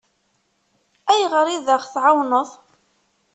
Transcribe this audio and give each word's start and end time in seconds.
Ayɣer 1.11 1.45
i 1.49 1.57
d-aɣ-tɛawneḍ? 1.65 2.49